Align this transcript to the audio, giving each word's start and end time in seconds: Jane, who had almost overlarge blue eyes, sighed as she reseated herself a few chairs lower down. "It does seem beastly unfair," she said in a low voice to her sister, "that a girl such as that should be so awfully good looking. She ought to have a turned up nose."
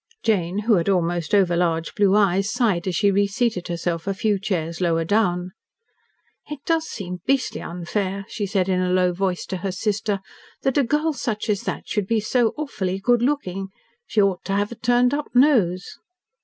Jane, 0.23 0.61
who 0.61 0.77
had 0.77 0.89
almost 0.89 1.35
overlarge 1.35 1.93
blue 1.93 2.15
eyes, 2.15 2.51
sighed 2.51 2.87
as 2.87 2.95
she 2.95 3.11
reseated 3.11 3.67
herself 3.67 4.07
a 4.07 4.15
few 4.15 4.39
chairs 4.39 4.81
lower 4.81 5.05
down. 5.05 5.51
"It 6.49 6.57
does 6.65 6.85
seem 6.85 7.19
beastly 7.27 7.61
unfair," 7.61 8.25
she 8.27 8.47
said 8.47 8.67
in 8.67 8.81
a 8.81 8.89
low 8.89 9.13
voice 9.13 9.45
to 9.45 9.57
her 9.57 9.71
sister, 9.71 10.19
"that 10.63 10.79
a 10.79 10.83
girl 10.83 11.13
such 11.13 11.51
as 11.51 11.61
that 11.65 11.87
should 11.87 12.07
be 12.07 12.19
so 12.19 12.55
awfully 12.57 12.97
good 12.97 13.21
looking. 13.21 13.67
She 14.07 14.19
ought 14.19 14.43
to 14.45 14.53
have 14.53 14.71
a 14.71 14.75
turned 14.75 15.13
up 15.13 15.27
nose." 15.35 15.87